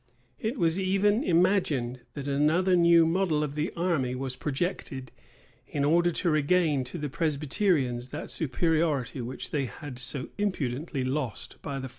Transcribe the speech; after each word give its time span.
[*] 0.25 0.39
It 0.49 0.57
was 0.57 0.79
even 0.79 1.23
imagined 1.23 1.99
that 2.15 2.27
another 2.27 2.75
new 2.75 3.05
model 3.05 3.43
of 3.43 3.53
the 3.53 3.71
army 3.77 4.15
was 4.15 4.35
projected, 4.35 5.11
in 5.67 5.83
order 5.85 6.09
to 6.11 6.31
regain 6.31 6.83
to 6.85 6.97
the 6.97 7.07
Presbyterians 7.07 8.09
that 8.09 8.31
superiority 8.31 9.21
which 9.21 9.51
they 9.51 9.65
had 9.65 9.99
so 9.99 10.29
imprudently 10.39 11.03
lost 11.03 11.61
by 11.61 11.75
the 11.77 11.87
former. 11.87 11.89